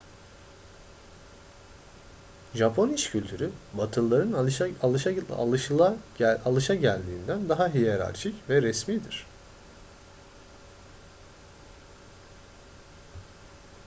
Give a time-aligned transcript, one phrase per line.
[2.53, 4.33] japon iş kültürü batılıların
[6.45, 9.25] alışageldiğinden daha hiyerarşik ve resmidir